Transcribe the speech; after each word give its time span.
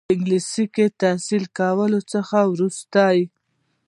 په 0.07 0.11
انګلستان 0.15 0.65
کې 0.75 0.85
تحصیل 1.01 1.43
کولو 1.57 1.99
څخه 2.13 2.37
وروسته. 2.53 3.03